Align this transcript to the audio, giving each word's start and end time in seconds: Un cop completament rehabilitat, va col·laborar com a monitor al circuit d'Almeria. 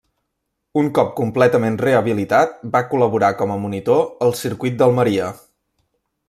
Un 0.83 0.87
cop 0.99 1.11
completament 1.19 1.77
rehabilitat, 1.85 2.57
va 2.77 2.81
col·laborar 2.95 3.31
com 3.43 3.55
a 3.57 3.59
monitor 3.67 4.03
al 4.29 4.35
circuit 4.41 4.81
d'Almeria. 4.81 5.31